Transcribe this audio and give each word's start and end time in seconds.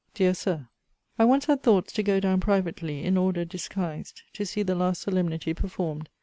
DEAR 0.15 0.33
SIR, 0.33 0.67
I 1.19 1.25
once 1.25 1.45
had 1.45 1.61
thoughts 1.61 1.93
to 1.93 2.01
go 2.01 2.19
down 2.19 2.39
privately, 2.39 3.03
in 3.05 3.17
order, 3.17 3.45
disguised, 3.45 4.23
to 4.33 4.47
see 4.47 4.63
the 4.63 4.73
last 4.73 5.03
solemnity 5.03 5.53
performed. 5.53 6.09